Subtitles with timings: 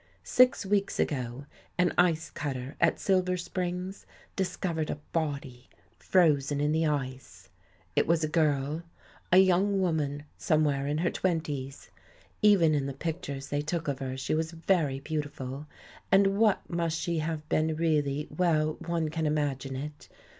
[0.23, 1.45] Six weeks ago
[1.77, 7.49] an ice cutter at Silver Springs discovered a body frozen in the ice.
[7.95, 8.81] It was a grl—
[9.31, 11.91] a young woman somewhere in her twenties.
[12.41, 15.67] Even in the picto£s they took of her, she was very very beauti ful.^'
[16.11, 20.09] And what she must have been really, well, one tan imagine it!